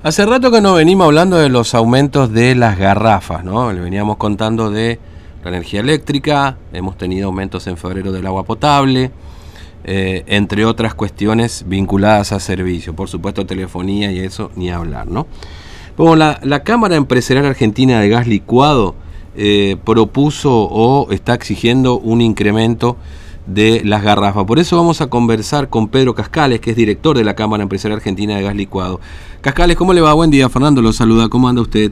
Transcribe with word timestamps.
Hace 0.00 0.24
rato 0.26 0.52
que 0.52 0.60
nos 0.60 0.76
venimos 0.76 1.06
hablando 1.06 1.38
de 1.38 1.48
los 1.48 1.74
aumentos 1.74 2.32
de 2.32 2.54
las 2.54 2.78
garrafas, 2.78 3.42
¿no? 3.42 3.72
Le 3.72 3.80
veníamos 3.80 4.16
contando 4.16 4.70
de 4.70 5.00
la 5.42 5.48
energía 5.48 5.80
eléctrica, 5.80 6.56
hemos 6.72 6.96
tenido 6.96 7.26
aumentos 7.26 7.66
en 7.66 7.76
febrero 7.76 8.12
del 8.12 8.24
agua 8.28 8.44
potable, 8.44 9.10
eh, 9.82 10.22
entre 10.28 10.64
otras 10.66 10.94
cuestiones 10.94 11.64
vinculadas 11.66 12.30
a 12.30 12.38
servicio, 12.38 12.94
por 12.94 13.08
supuesto 13.08 13.44
telefonía 13.44 14.12
y 14.12 14.20
eso, 14.20 14.52
ni 14.54 14.70
hablar, 14.70 15.08
¿no? 15.08 15.26
Bueno, 15.96 16.14
la, 16.14 16.62
Cámara 16.62 16.94
Empresarial 16.94 17.46
Argentina 17.46 18.00
de 18.00 18.08
Gas 18.08 18.28
Licuado 18.28 18.94
eh, 19.36 19.78
propuso 19.84 20.62
o 20.70 21.10
está 21.10 21.34
exigiendo 21.34 21.98
un 21.98 22.20
incremento 22.20 22.96
de 23.48 23.82
las 23.84 24.02
garrafas. 24.02 24.44
Por 24.44 24.58
eso 24.58 24.76
vamos 24.76 25.00
a 25.00 25.08
conversar 25.08 25.68
con 25.68 25.88
Pedro 25.88 26.14
Cascales, 26.14 26.60
que 26.60 26.70
es 26.70 26.76
director 26.76 27.16
de 27.16 27.24
la 27.24 27.34
Cámara 27.34 27.62
Empresarial 27.62 27.96
Argentina 27.96 28.36
de 28.36 28.42
Gas 28.42 28.54
Licuado. 28.54 29.00
Cascales, 29.40 29.76
¿cómo 29.76 29.92
le 29.92 30.00
va? 30.00 30.12
Buen 30.12 30.30
día, 30.30 30.48
Fernando, 30.48 30.82
lo 30.82 30.92
saluda. 30.92 31.28
¿Cómo 31.28 31.48
anda 31.48 31.62
usted? 31.62 31.90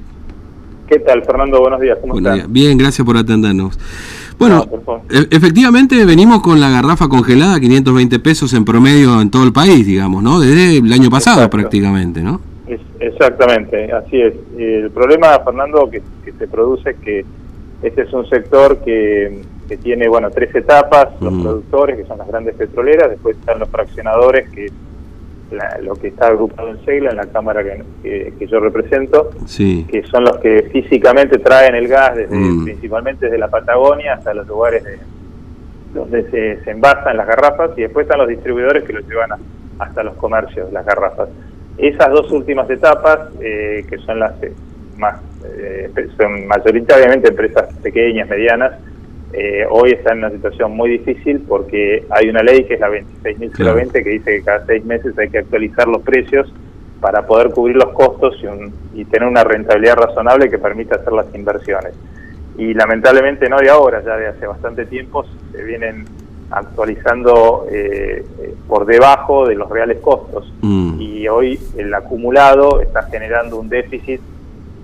¿Qué 0.86 0.98
tal, 1.00 1.24
Fernando? 1.24 1.58
Buenos 1.60 1.80
días, 1.80 1.98
¿cómo 2.00 2.18
está? 2.18 2.46
Bien, 2.48 2.78
gracias 2.78 3.04
por 3.04 3.16
atendernos. 3.16 3.78
Bueno, 4.38 4.66
e-, 5.10 5.26
efectivamente 5.34 6.04
venimos 6.04 6.42
con 6.42 6.60
la 6.60 6.70
garrafa 6.70 7.08
congelada, 7.08 7.58
520 7.58 8.18
pesos 8.20 8.52
en 8.52 8.64
promedio 8.64 9.20
en 9.20 9.30
todo 9.30 9.44
el 9.44 9.52
país, 9.52 9.86
digamos, 9.86 10.22
¿no? 10.22 10.38
Desde 10.38 10.78
el 10.78 10.92
año 10.92 11.10
pasado 11.10 11.48
prácticamente, 11.50 12.22
¿no? 12.22 12.40
exactamente, 12.98 13.92
así 13.92 14.20
es. 14.20 14.34
El 14.58 14.90
problema, 14.90 15.38
Fernando, 15.44 15.88
que, 15.90 16.02
que 16.24 16.32
se 16.32 16.48
produce 16.48 16.90
es 16.90 16.96
que 16.96 17.24
este 17.82 18.02
es 18.02 18.12
un 18.12 18.28
sector 18.28 18.78
que 18.84 19.42
que 19.68 19.76
tiene 19.76 20.08
bueno 20.08 20.30
tres 20.30 20.54
etapas, 20.54 21.08
los 21.20 21.32
productores, 21.32 21.96
que 21.96 22.04
son 22.04 22.18
las 22.18 22.28
grandes 22.28 22.54
petroleras, 22.54 23.10
después 23.10 23.36
están 23.36 23.58
los 23.58 23.68
fraccionadores, 23.68 24.48
que 24.50 24.70
lo 25.82 25.94
que 25.94 26.08
está 26.08 26.26
agrupado 26.26 26.70
en 26.70 26.84
Segla, 26.84 27.10
en 27.10 27.16
la 27.16 27.26
cámara 27.26 27.62
que, 28.02 28.32
que, 28.36 28.46
yo 28.46 28.58
represento, 28.58 29.30
que 29.56 30.04
son 30.10 30.24
los 30.24 30.38
que 30.38 30.64
físicamente 30.72 31.38
traen 31.38 31.74
el 31.76 31.86
gas, 31.86 32.16
desde, 32.16 32.34
mm. 32.34 32.64
principalmente 32.64 33.26
desde 33.26 33.38
la 33.38 33.48
Patagonia 33.48 34.14
hasta 34.14 34.34
los 34.34 34.46
lugares 34.46 34.82
donde 35.94 36.28
se, 36.30 36.64
se 36.64 36.70
envasan 36.70 37.16
las 37.16 37.26
garrafas, 37.26 37.70
y 37.76 37.82
después 37.82 38.04
están 38.04 38.18
los 38.18 38.28
distribuidores 38.28 38.82
que 38.84 38.92
los 38.92 39.06
llevan 39.06 39.30
hasta 39.78 40.02
los 40.02 40.14
comercios, 40.16 40.72
las 40.72 40.84
garrafas. 40.84 41.28
Esas 41.78 42.10
dos 42.10 42.30
últimas 42.32 42.68
etapas, 42.70 43.28
eh, 43.40 43.84
que 43.88 43.98
son 43.98 44.18
las 44.18 44.32
más, 44.96 45.20
eh, 45.44 45.90
son 46.16 46.46
mayoritariamente 46.46 47.28
empresas 47.28 47.72
pequeñas, 47.82 48.28
medianas, 48.28 48.72
eh, 49.32 49.66
hoy 49.68 49.92
está 49.92 50.12
en 50.12 50.18
una 50.18 50.30
situación 50.30 50.72
muy 50.72 50.90
difícil 50.90 51.40
porque 51.46 52.04
hay 52.10 52.28
una 52.28 52.42
ley 52.42 52.64
que 52.64 52.74
es 52.74 52.80
la 52.80 52.88
26.020 52.88 53.92
que 53.92 54.10
dice 54.10 54.36
que 54.36 54.42
cada 54.42 54.64
seis 54.66 54.84
meses 54.84 55.18
hay 55.18 55.28
que 55.28 55.38
actualizar 55.38 55.88
los 55.88 56.02
precios 56.02 56.52
para 57.00 57.26
poder 57.26 57.50
cubrir 57.50 57.76
los 57.76 57.92
costos 57.92 58.36
y, 58.94 59.04
tener 59.04 59.28
una 59.28 59.44
rentabilidad 59.44 59.96
razonable 59.96 60.48
que 60.48 60.58
permita 60.58 60.96
hacer 60.96 61.12
las 61.12 61.32
inversiones. 61.34 61.94
Y 62.56 62.72
lamentablemente 62.72 63.48
no 63.48 63.58
de 63.58 63.68
ahora, 63.68 64.02
ya 64.02 64.16
de 64.16 64.28
hace 64.28 64.46
bastante 64.46 64.86
tiempo 64.86 65.24
se 65.52 65.62
vienen 65.62 66.06
actualizando 66.50 67.66
eh, 67.70 68.24
por 68.66 68.86
debajo 68.86 69.46
de 69.46 69.56
los 69.56 69.68
reales 69.68 69.98
costos. 70.00 70.50
Mm. 70.62 71.00
Y 71.00 71.28
hoy 71.28 71.60
el 71.76 71.92
acumulado 71.92 72.80
está 72.80 73.02
generando 73.02 73.58
un 73.58 73.68
déficit 73.68 74.20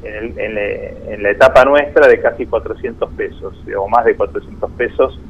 en, 0.05 1.23
la 1.23 1.31
etapa 1.31 1.65
nuestra 1.65 2.09
de 2.09 2.21
casi 2.21 2.47
400 2.47 3.11
pesos, 3.13 3.55
o 3.79 3.89
más 3.89 4.05
de 4.05 4.17
400 4.17 4.71
pesos 4.73 5.21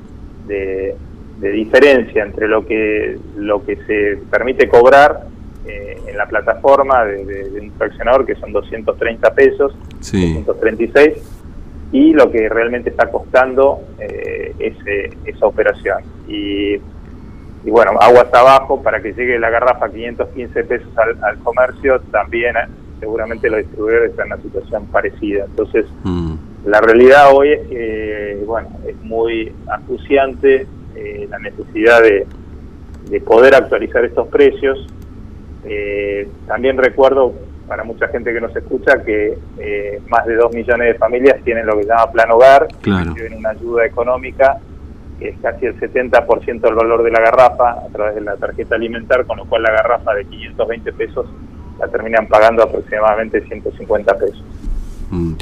de, 0.46 0.96
diferencia 1.40 2.22
entre 2.22 2.46
lo 2.46 2.64
que, 2.64 3.18
lo 3.36 3.64
que 3.64 3.74
se 3.84 4.18
permite 4.30 4.68
cobrar 4.68 5.26
eh, 5.66 6.00
en 6.06 6.16
la 6.16 6.26
plataforma 6.26 7.04
de, 7.04 7.60
un 7.60 7.72
fraccionador, 7.72 8.24
que 8.24 8.36
son 8.36 8.52
230 8.52 9.34
pesos, 9.34 9.76
236, 9.98 11.14
y 11.90 12.12
lo 12.12 12.30
que 12.30 12.48
realmente 12.48 12.90
está 12.90 13.10
costando 13.10 13.80
eh, 13.98 14.54
esa 15.26 15.46
operación. 15.46 16.04
Y, 16.28 16.74
y 16.74 17.70
bueno, 17.70 17.92
aguas 18.00 18.32
abajo, 18.32 18.80
para 18.80 19.02
que 19.02 19.12
llegue 19.12 19.38
la 19.38 19.50
garrafa 19.50 19.86
a 19.86 19.90
515 19.90 20.64
pesos 20.64 20.96
al, 20.96 21.22
al 21.24 21.38
comercio, 21.40 22.00
también 22.12 22.54
seguramente 23.02 23.50
los 23.50 23.58
distribuidores 23.58 24.10
están 24.10 24.28
en 24.28 24.34
una 24.34 24.42
situación 24.42 24.86
parecida. 24.86 25.44
Entonces, 25.46 25.86
mm. 26.04 26.34
la 26.66 26.80
realidad 26.80 27.34
hoy 27.34 27.48
es 27.50 27.66
que, 27.66 28.42
bueno, 28.46 28.68
es 28.86 28.94
muy 29.02 29.52
acuciante 29.66 30.68
eh, 30.94 31.26
la 31.28 31.40
necesidad 31.40 32.00
de, 32.00 32.26
poder 33.26 33.56
actualizar 33.56 34.04
estos 34.04 34.28
precios. 34.28 34.86
Eh, 35.64 36.28
también 36.46 36.78
recuerdo 36.78 37.34
para 37.66 37.82
mucha 37.82 38.06
gente 38.06 38.32
que 38.32 38.40
nos 38.40 38.54
escucha 38.54 39.02
que 39.02 39.36
eh, 39.58 40.00
más 40.08 40.24
de 40.26 40.36
dos 40.36 40.54
millones 40.54 40.92
de 40.92 40.94
familias 40.94 41.42
tienen 41.44 41.66
lo 41.66 41.76
que 41.76 41.82
se 41.82 41.88
llama 41.88 42.12
plan 42.12 42.30
hogar, 42.30 42.68
claro. 42.82 43.14
que 43.14 43.20
tienen 43.20 43.38
una 43.40 43.50
ayuda 43.50 43.84
económica 43.84 44.60
que 45.18 45.30
es 45.30 45.38
casi 45.40 45.66
el 45.66 45.78
70% 45.78 46.60
del 46.60 46.74
valor 46.74 47.02
de 47.02 47.10
la 47.10 47.20
garrafa 47.20 47.72
a 47.72 47.88
través 47.92 48.14
de 48.14 48.20
la 48.22 48.36
tarjeta 48.36 48.76
alimentar, 48.76 49.26
con 49.26 49.38
lo 49.38 49.44
cual 49.44 49.62
la 49.62 49.72
garrafa 49.72 50.14
de 50.14 50.24
520 50.24 50.92
pesos 50.92 51.26
la 51.82 51.88
terminan 51.88 52.28
pagando 52.28 52.62
aproximadamente 52.62 53.42
150 53.42 54.14
pesos. 54.18 54.42
Mm. 55.10 55.32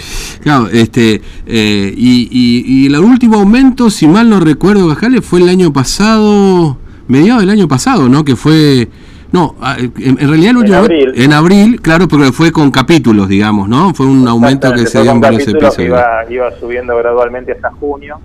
Claro, 0.42 0.68
este, 0.72 1.20
eh, 1.46 1.94
y, 1.96 2.28
y, 2.32 2.86
el 2.86 2.98
último 2.98 3.36
aumento, 3.36 3.90
si 3.90 4.08
mal 4.08 4.28
no 4.28 4.40
recuerdo, 4.40 4.88
Bajales, 4.88 5.24
fue 5.24 5.40
el 5.40 5.48
año 5.48 5.72
pasado, 5.72 6.78
mediados 7.06 7.42
del 7.42 7.50
año 7.50 7.68
pasado, 7.68 8.08
¿no? 8.08 8.24
Que 8.24 8.36
fue, 8.36 8.88
no, 9.32 9.54
en, 9.76 10.16
realidad 10.16 10.50
el 10.50 10.56
último, 10.56 10.78
en 10.78 10.84
abril. 10.84 11.12
en 11.14 11.32
abril, 11.32 11.80
claro, 11.82 12.08
porque 12.08 12.32
fue 12.32 12.50
con 12.52 12.70
capítulos, 12.70 13.28
digamos, 13.28 13.68
¿no? 13.68 13.92
Fue 13.94 14.06
un 14.06 14.26
aumento 14.26 14.72
que 14.72 14.86
se 14.86 15.02
dio 15.02 15.12
en 15.12 15.20
varios 15.20 15.46
episodios. 15.46 15.88
Iba, 15.88 16.24
iba 16.30 16.50
subiendo 16.52 16.96
gradualmente 16.96 17.52
hasta 17.52 17.70
junio. 17.72 18.18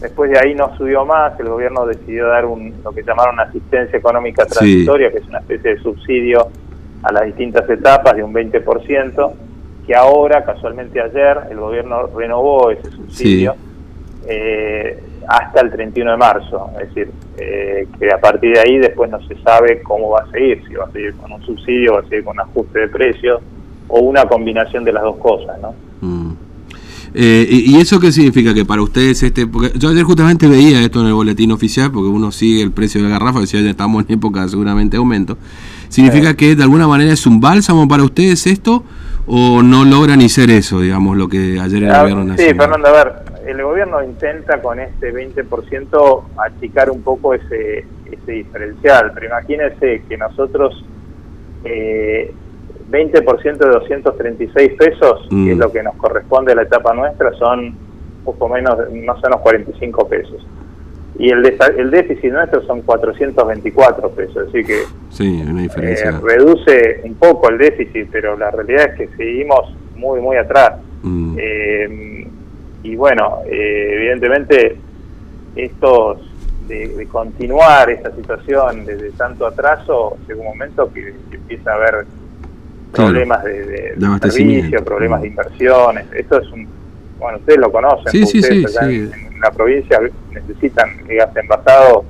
Después 0.00 0.30
de 0.30 0.38
ahí 0.38 0.54
no 0.54 0.74
subió 0.76 1.04
más, 1.04 1.38
el 1.40 1.48
gobierno 1.48 1.84
decidió 1.84 2.28
dar 2.28 2.46
un, 2.46 2.72
lo 2.84 2.92
que 2.92 3.02
llamaron 3.02 3.40
asistencia 3.40 3.98
económica 3.98 4.46
transitoria, 4.46 5.10
que 5.10 5.18
es 5.18 5.26
una 5.26 5.38
especie 5.38 5.74
de 5.74 5.82
subsidio 5.82 6.48
a 7.02 7.12
las 7.12 7.24
distintas 7.26 7.68
etapas 7.68 8.16
de 8.16 8.22
un 8.22 8.32
20%, 8.32 9.32
que 9.86 9.94
ahora, 9.94 10.44
casualmente 10.44 11.00
ayer, 11.00 11.38
el 11.50 11.58
gobierno 11.58 12.08
renovó 12.08 12.70
ese 12.70 12.90
subsidio 12.90 13.54
eh, 14.26 15.00
hasta 15.28 15.60
el 15.60 15.70
31 15.70 16.10
de 16.10 16.16
marzo. 16.16 16.70
Es 16.80 16.88
decir, 16.88 17.10
eh, 17.38 17.86
que 17.98 18.12
a 18.12 18.20
partir 18.20 18.54
de 18.54 18.60
ahí 18.60 18.78
después 18.78 19.10
no 19.10 19.20
se 19.26 19.36
sabe 19.42 19.82
cómo 19.82 20.10
va 20.10 20.22
a 20.22 20.30
seguir, 20.30 20.62
si 20.66 20.74
va 20.74 20.86
a 20.86 20.90
seguir 20.90 21.14
con 21.16 21.32
un 21.32 21.42
subsidio, 21.42 21.94
va 21.94 22.00
a 22.00 22.04
seguir 22.04 22.24
con 22.24 22.34
un 22.34 22.40
ajuste 22.40 22.80
de 22.80 22.88
precios 22.88 23.40
o 23.88 24.00
una 24.00 24.24
combinación 24.24 24.84
de 24.84 24.92
las 24.92 25.04
dos 25.04 25.16
cosas, 25.18 25.58
¿no? 25.60 25.74
Eh, 27.18 27.46
y, 27.48 27.80
eso 27.80 27.98
qué 27.98 28.12
significa? 28.12 28.52
Que 28.52 28.66
para 28.66 28.82
ustedes, 28.82 29.22
este 29.22 29.46
porque 29.46 29.72
yo 29.78 29.88
ayer 29.88 30.04
justamente 30.04 30.46
veía 30.46 30.82
esto 30.82 31.00
en 31.00 31.06
el 31.06 31.14
boletín 31.14 31.50
oficial, 31.50 31.90
porque 31.90 32.10
uno 32.10 32.30
sigue 32.30 32.62
el 32.62 32.72
precio 32.72 33.02
de 33.02 33.08
la 33.08 33.18
garrafa, 33.18 33.40
decía 33.40 33.62
ya 33.62 33.70
estamos 33.70 34.04
en 34.06 34.16
época 34.16 34.46
seguramente 34.48 34.96
de 34.96 34.98
aumento. 34.98 35.38
¿Significa 35.88 36.36
que 36.36 36.54
de 36.54 36.62
alguna 36.62 36.86
manera 36.86 37.10
es 37.10 37.26
un 37.26 37.40
bálsamo 37.40 37.88
para 37.88 38.02
ustedes 38.02 38.46
esto 38.46 38.84
o 39.26 39.62
no 39.62 39.86
logra 39.86 40.14
ni 40.14 40.28
ser 40.28 40.50
eso, 40.50 40.80
digamos, 40.80 41.16
lo 41.16 41.26
que 41.26 41.58
ayer 41.58 41.84
el 41.84 41.88
gobierno 41.88 42.24
nacional? 42.24 42.36
Sí, 42.36 42.54
Fernando, 42.54 42.88
a 42.88 42.92
ver, 42.92 43.12
el 43.46 43.62
gobierno 43.62 44.04
intenta 44.04 44.60
con 44.60 44.78
este 44.78 45.10
20% 45.10 46.22
achicar 46.36 46.90
un 46.90 47.00
poco 47.00 47.32
ese, 47.32 47.86
ese 48.12 48.32
diferencial, 48.32 49.12
pero 49.14 49.28
imagínense 49.28 50.02
que 50.06 50.18
nosotros... 50.18 50.84
Eh, 51.64 52.34
20% 52.90 53.58
de 53.58 53.68
236 53.68 54.72
pesos, 54.78 55.26
que 55.28 55.50
es 55.50 55.56
mm. 55.56 55.60
lo 55.60 55.72
que 55.72 55.82
nos 55.82 55.94
corresponde 55.96 56.52
a 56.52 56.54
la 56.54 56.62
etapa 56.62 56.94
nuestra, 56.94 57.32
son 57.34 57.74
poco 58.24 58.48
menos, 58.48 58.76
no 58.90 59.20
son 59.20 59.30
los 59.30 59.40
45 59.40 60.08
pesos. 60.08 60.46
Y 61.18 61.30
el, 61.30 61.46
el 61.78 61.90
déficit 61.90 62.30
nuestro 62.30 62.62
son 62.66 62.82
424 62.82 64.10
pesos, 64.10 64.48
así 64.48 64.62
que 64.62 64.82
sí, 65.08 65.42
una 65.48 65.62
diferencia. 65.62 66.10
Eh, 66.10 66.20
reduce 66.22 67.00
un 67.04 67.14
poco 67.14 67.48
el 67.48 67.56
déficit, 67.56 68.08
pero 68.12 68.36
la 68.36 68.50
realidad 68.50 68.90
es 68.90 68.98
que 68.98 69.16
seguimos 69.16 69.74
muy, 69.94 70.20
muy 70.20 70.36
atrás. 70.36 70.74
Mm. 71.02 71.36
Eh, 71.38 72.28
y 72.82 72.96
bueno, 72.96 73.38
eh, 73.46 73.92
evidentemente, 73.94 74.76
estos 75.56 76.18
de, 76.68 77.06
continuar 77.10 77.90
esta 77.90 78.14
situación 78.14 78.84
desde 78.84 79.10
tanto 79.12 79.46
atraso, 79.46 80.18
llega 80.28 80.40
un 80.40 80.46
momento 80.48 80.92
que 80.92 81.14
empieza 81.32 81.72
a 81.72 81.74
haber 81.76 82.06
problemas 82.92 83.44
de, 83.44 83.94
servicio, 84.30 84.84
problemas 84.84 85.22
de 85.22 85.28
inversiones. 85.28 86.06
Esto 86.12 86.40
es 86.40 86.50
un, 86.50 86.68
bueno, 87.18 87.38
ustedes 87.38 87.58
lo 87.58 87.72
conocen, 87.72 88.12
sí, 88.12 88.26
sí, 88.26 88.42
sí, 88.42 88.64
en, 88.88 89.40
la 89.40 89.50
provincia 89.50 90.00
necesitan 90.32 90.90
gas 91.06 91.34
envasado 91.36 92.04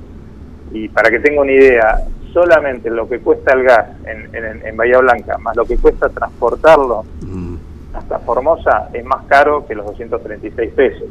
y 0.71 0.87
para 0.89 1.09
que 1.09 1.19
tenga 1.19 1.41
una 1.41 1.51
idea, 1.51 1.99
solamente 2.33 2.89
lo 2.89 3.07
que 3.07 3.19
cuesta 3.19 3.53
el 3.53 3.63
gas 3.63 3.87
en, 4.05 4.65
en, 4.65 4.77
Bahía 4.77 4.99
Blanca, 4.99 5.37
más 5.37 5.55
lo 5.55 5.65
que 5.65 5.77
cuesta 5.77 6.09
transportarlo 6.09 7.03
mm. 7.21 7.55
hasta 7.93 8.19
Formosa, 8.19 8.89
es 8.93 9.03
más 9.05 9.25
caro 9.25 9.65
que 9.65 9.75
los 9.75 9.85
236 9.87 10.71
pesos. 10.73 11.07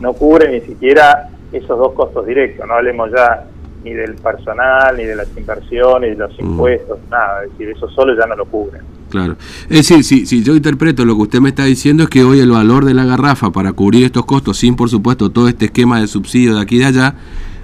No 0.00 0.12
cubre 0.12 0.50
ni 0.50 0.60
siquiera 0.60 1.30
esos 1.52 1.78
dos 1.78 1.92
costos 1.92 2.26
directos, 2.26 2.66
no 2.66 2.74
hablemos 2.74 3.10
ya 3.10 3.44
ni 3.82 3.94
del 3.94 4.14
personal, 4.16 4.96
ni 4.96 5.04
de 5.04 5.16
las 5.16 5.34
inversiones, 5.36 6.10
ni 6.10 6.16
de 6.16 6.28
los 6.28 6.38
mm. 6.38 6.44
impuestos, 6.44 6.98
nada, 7.10 7.44
es 7.44 7.50
decir, 7.52 7.70
eso 7.70 7.88
solo 7.88 8.14
ya 8.18 8.26
no 8.26 8.36
lo 8.36 8.44
cubre. 8.44 8.80
Claro. 9.10 9.36
Es 9.68 9.88
decir, 9.88 10.04
si, 10.04 10.24
si 10.24 10.42
yo 10.42 10.54
interpreto 10.54 11.04
lo 11.04 11.16
que 11.16 11.22
usted 11.22 11.40
me 11.40 11.50
está 11.50 11.64
diciendo 11.64 12.04
es 12.04 12.08
que 12.08 12.22
hoy 12.22 12.40
el 12.40 12.50
valor 12.50 12.84
de 12.84 12.94
la 12.94 13.04
garrafa 13.04 13.50
para 13.50 13.72
cubrir 13.72 14.04
estos 14.04 14.24
costos, 14.24 14.56
sin 14.58 14.76
por 14.76 14.88
supuesto 14.88 15.30
todo 15.30 15.48
este 15.48 15.66
esquema 15.66 16.00
de 16.00 16.06
subsidio 16.06 16.54
de 16.54 16.62
aquí 16.62 16.76
y 16.76 16.78
de 16.78 16.86
allá, 16.86 17.14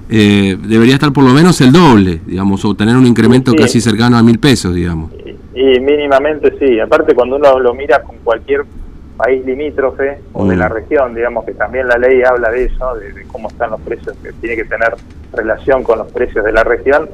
eh, 0.09 0.57
debería 0.61 0.95
estar 0.95 1.13
por 1.13 1.25
lo 1.25 1.31
menos 1.31 1.61
el 1.61 1.73
doble, 1.73 2.21
digamos, 2.27 2.65
o 2.65 2.75
tener 2.75 2.97
un 2.97 3.07
incremento 3.07 3.53
casi 3.55 3.81
cercano 3.81 4.17
a 4.17 4.23
mil 4.23 4.39
pesos, 4.39 4.75
digamos. 4.75 5.11
Y, 5.55 5.81
mínimamente 5.81 6.57
sí. 6.59 6.79
Aparte, 6.79 7.15
cuando 7.15 7.37
uno 7.37 7.59
lo 7.59 7.75
mira 7.75 8.03
con 8.03 8.17
cualquier 8.19 8.65
país 9.17 9.45
limítrofe 9.45 10.19
o 10.33 10.47
de 10.47 10.57
la 10.57 10.69
mm. 10.69 10.73
región, 10.73 11.15
digamos 11.15 11.45
que 11.45 11.55
también 11.55 11.89
la 11.89 11.97
ley 11.97 12.23
habla 12.23 12.51
de 12.51 12.65
eso, 12.65 12.95
de, 12.97 13.25
cómo 13.33 13.49
están 13.49 13.71
los 13.71 13.81
precios, 13.81 14.17
que 14.23 14.33
tiene 14.35 14.57
que 14.57 14.65
tener 14.65 14.95
relación 15.33 15.83
con 15.83 15.99
los 15.99 16.13
precios 16.13 16.45
de 16.45 16.53
la 16.53 16.63
región, 16.63 17.09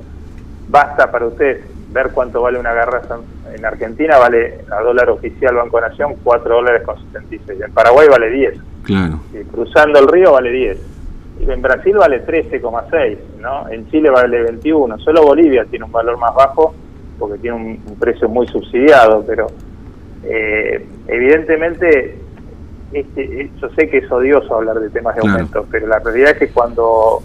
basta 0.69 1.11
para 1.11 1.27
usted 1.27 1.61
ver 1.93 2.11
cuánto 2.13 2.43
vale 2.43 2.59
una 2.59 2.73
garrafa 2.73 3.19
en 3.55 3.65
Argentina, 3.65 4.19
vale 4.19 4.61
a 4.71 4.83
dólar 4.83 5.11
oficial 5.11 5.55
Banco 5.55 5.81
Nación 5.81 6.15
4 6.23 6.55
dólares 6.55 6.83
con 6.85 6.97
76, 7.13 7.61
en 7.61 7.73
Paraguay 7.73 8.09
vale 8.09 8.31
10, 8.31 8.55
claro. 8.83 9.21
y 9.33 9.45
cruzando 9.45 9.99
el 9.99 10.09
río 10.09 10.33
vale 10.33 10.51
10, 10.51 10.79
y 11.41 11.51
en 11.51 11.63
Brasil 11.63 11.97
vale 11.97 12.25
13,6, 12.25 13.19
¿no? 13.41 13.69
en 13.69 13.89
Chile 13.91 14.11
vale 14.11 14.43
21, 14.43 14.99
solo 14.99 15.23
Bolivia 15.23 15.65
tiene 15.65 15.85
un 15.85 15.93
valor 15.93 16.19
más 16.19 16.35
bajo 16.35 16.75
porque 17.19 17.39
tiene 17.39 17.57
un, 17.57 17.97
precio 17.99 18.29
muy 18.29 18.47
subsidiado, 18.49 19.25
pero 19.27 19.47
eh, 20.25 20.85
evidentemente 21.07 22.19
este, 22.93 23.51
yo 23.61 23.69
sé 23.71 23.89
que 23.89 23.99
es 23.99 24.11
odioso 24.11 24.55
hablar 24.55 24.79
de 24.81 24.91
temas 24.91 25.15
de 25.15 25.23
aumento, 25.23 25.67
pero 25.71 25.87
la 25.87 25.99
realidad 25.99 26.33
es 26.33 26.39
que 26.39 26.49
cuando, 26.49 27.23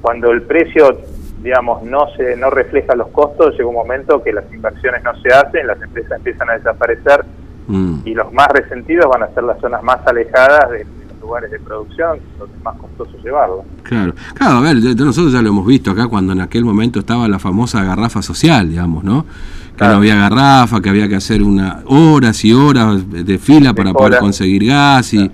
cuando 0.00 0.30
el 0.32 0.42
precio 0.42 0.98
digamos, 1.42 1.82
no 1.82 2.06
se 2.16 2.36
no 2.36 2.50
refleja 2.50 2.94
los 2.94 3.08
costos, 3.08 3.52
llega 3.52 3.66
un 3.66 3.74
momento 3.74 4.22
que 4.22 4.32
las 4.32 4.44
inversiones 4.52 5.02
no 5.02 5.14
se 5.20 5.28
hacen, 5.28 5.66
las 5.66 5.80
empresas 5.82 6.12
empiezan 6.18 6.50
a 6.50 6.52
desaparecer 6.54 7.24
mm. 7.66 8.00
y 8.04 8.14
los 8.14 8.32
más 8.32 8.48
resentidos 8.48 9.06
van 9.12 9.24
a 9.24 9.34
ser 9.34 9.44
las 9.44 9.60
zonas 9.60 9.82
más 9.82 9.98
alejadas 10.06 10.70
de, 10.70 10.84
los 10.84 11.20
lugares 11.20 11.50
de 11.50 11.58
producción, 11.58 12.18
donde 12.38 12.56
es 12.56 12.62
más 12.62 12.76
costoso 12.76 13.12
llevarlo. 13.22 13.64
Claro, 13.82 14.14
claro, 14.34 14.56
a 14.56 14.60
ver, 14.60 14.76
nosotros 14.76 15.32
ya 15.32 15.42
lo 15.42 15.48
hemos 15.48 15.66
visto 15.66 15.90
acá 15.90 16.06
cuando 16.06 16.32
en 16.32 16.40
aquel 16.40 16.64
momento 16.64 17.00
estaba 17.00 17.26
la 17.26 17.38
famosa 17.38 17.82
garrafa 17.82 18.22
social, 18.22 18.68
digamos, 18.68 19.02
¿no? 19.02 19.26
Que 19.76 19.84
no 19.84 19.94
había 19.94 20.14
garrafa, 20.14 20.80
que 20.80 20.90
había 20.90 21.08
que 21.08 21.16
hacer 21.16 21.42
una 21.42 21.80
horas 21.86 22.44
y 22.44 22.52
horas 22.52 23.10
de 23.10 23.38
fila 23.38 23.72
para 23.72 23.92
poder 23.92 24.20
conseguir 24.20 24.66
gas 24.66 25.14
y 25.14 25.30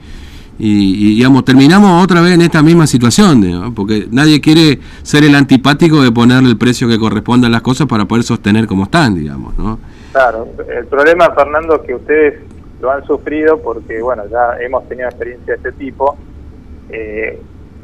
y, 0.59 1.15
digamos, 1.15 1.45
terminamos 1.45 2.03
otra 2.03 2.21
vez 2.21 2.33
en 2.33 2.43
esta 2.43 2.63
misma 2.63 2.87
situación, 2.87 3.73
porque 3.75 4.09
nadie 4.11 4.41
quiere 4.41 4.81
ser 5.03 5.23
el 5.25 5.35
antipático 5.35 6.03
de 6.03 6.11
ponerle 6.11 6.49
el 6.49 6.59
precio 6.59 6.89
que 6.89 6.99
corresponde 6.99 7.47
a 7.47 7.51
las 7.51 7.63
cosas 7.63 7.87
para 7.87 8.07
poder 8.07 8.25
sostener 8.25 8.67
como 8.67 8.85
están, 8.85 9.15
digamos, 9.15 9.57
¿no? 9.57 9.79
Claro, 10.13 10.49
el 10.69 10.87
problema, 10.87 11.31
Fernando, 11.31 11.77
es 11.77 11.83
que 11.83 11.95
ustedes 11.95 12.35
lo 12.81 12.91
han 12.91 13.05
sufrido 13.07 13.59
porque, 13.59 14.03
bueno, 14.03 14.25
ya 14.31 14.57
hemos 14.61 14.89
tenido 14.89 15.09
experiencia 15.09 15.55
de 15.55 15.57
este 15.57 15.73
tipo, 15.73 16.17
eh, 16.91 17.41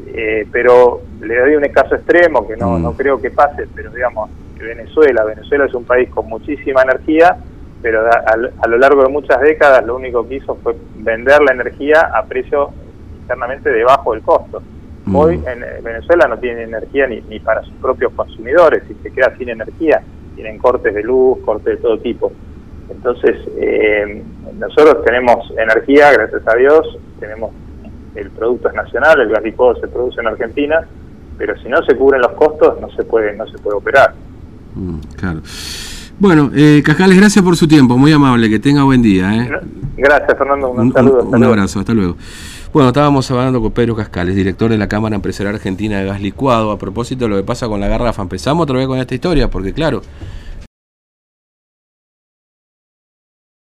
eh, 0.06 0.47
pero 0.50 1.03
le 1.21 1.38
doy 1.38 1.56
un 1.56 1.65
caso 1.69 1.94
extremo 1.94 2.47
que 2.47 2.56
no, 2.56 2.79
mm. 2.79 2.82
no 2.82 2.93
creo 2.94 3.21
que 3.21 3.31
pase, 3.31 3.69
pero 3.75 3.91
digamos, 3.91 4.31
Venezuela, 4.59 5.25
Venezuela 5.25 5.67
es 5.67 5.75
un 5.75 5.85
país 5.85 6.09
con 6.11 6.29
muchísima 6.29 6.82
energía, 6.82 7.37
pero 7.84 8.02
a, 8.10 8.66
lo 8.66 8.78
largo 8.78 9.02
de 9.02 9.10
muchas 9.10 9.42
décadas 9.42 9.84
lo 9.84 9.96
único 9.96 10.26
que 10.26 10.36
hizo 10.36 10.54
fue 10.62 10.75
vender 10.96 11.42
la 11.42 11.52
energía 11.52 12.00
a 12.14 12.25
precio 12.25 12.70
internamente 13.20 13.69
debajo 13.69 14.14
del 14.14 14.22
costo. 14.22 14.62
Mm. 15.04 15.14
Hoy 15.14 15.34
en 15.46 15.84
Venezuela 15.84 16.26
no 16.26 16.38
tiene 16.38 16.62
energía 16.62 17.06
ni, 17.06 17.20
ni 17.28 17.40
para 17.40 17.62
sus 17.62 17.75
propios 17.75 18.14
consumidores 18.14 18.84
y 18.88 18.94
se 19.02 19.12
queda 19.12 19.36
sin 19.36 19.50
energía. 19.50 20.02
Tienen 20.34 20.56
cortes 20.56 20.94
de 20.94 21.02
luz, 21.02 21.40
cortes 21.44 21.76
de 21.76 21.76
todo 21.76 21.98
tipo. 21.98 22.32
Entonces, 22.88 23.36
eh, 23.60 24.22
nosotros 24.58 25.04
tenemos 25.04 25.50
energía, 25.50 26.10
gracias 26.10 26.40
a 26.48 26.56
Dios, 26.56 26.98
tenemos 27.20 27.52
el 28.14 28.30
producto 28.30 28.70
es 28.70 28.75
nacional, 28.76 29.20
el 29.20 29.28
gas 29.28 29.42
licuado 29.42 29.78
se 29.78 29.88
produce 29.88 30.22
en 30.22 30.28
Argentina, 30.28 30.88
pero 31.37 31.54
si 31.58 31.69
no 31.69 31.84
se 31.84 31.94
cubren 31.96 32.22
los 32.22 32.32
costos 32.32 32.80
no 32.80 32.88
se 32.92 33.04
puede 33.04 33.37
no 33.37 33.46
se 33.46 33.58
puede 33.58 33.76
operar. 33.76 34.14
Mm, 34.75 35.00
claro. 35.19 35.40
Bueno, 36.19 36.50
eh, 36.55 36.82
Cascales, 36.84 37.19
gracias 37.19 37.44
por 37.44 37.56
su 37.56 37.66
tiempo, 37.66 37.99
muy 37.99 38.12
amable, 38.12 38.49
que 38.49 38.58
tenga 38.58 38.84
buen 38.84 39.02
día. 39.02 39.34
¿eh? 39.34 39.50
Gracias, 39.96 40.38
Fernando, 40.38 40.70
un, 40.70 40.93
saludo. 40.93 41.25
Un, 41.25 41.44
abrazo, 41.44 41.81
hasta 41.81 41.93
luego. 41.93 42.16
Bueno, 42.72 42.88
estábamos 42.88 43.31
hablando 43.31 43.61
con 43.61 43.72
Pedro 43.72 43.96
Cascales, 43.96 44.34
director 44.34 44.70
de 44.70 44.78
la 44.78 44.88
Cámara 44.88 45.16
Empresarial 45.16 45.55
Argentina 45.56 45.99
de 45.99 46.06
Gas 46.06 46.20
Licuado, 46.20 46.70
a 46.70 46.78
propósito 46.78 47.25
de 47.25 47.31
lo 47.31 47.37
que 47.37 47.43
pasa 47.43 47.69
con 47.69 47.81
la 47.81 47.88
garrafa. 47.88 48.22
Empezamos 48.22 48.64
otra 48.64 48.78
vez 48.78 48.87
con 48.87 48.99
esta 48.99 49.14
historia, 49.14 49.50
porque 49.50 49.72
claro, 49.72 50.02